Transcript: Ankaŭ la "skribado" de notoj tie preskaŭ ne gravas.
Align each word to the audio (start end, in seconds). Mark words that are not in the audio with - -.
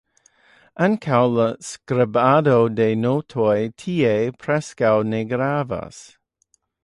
Ankaŭ 0.85 1.19
la 1.33 1.45
"skribado" 1.67 2.55
de 2.79 2.87
notoj 3.03 3.53
tie 3.83 4.15
preskaŭ 4.45 4.95
ne 5.13 5.23
gravas. 5.35 6.01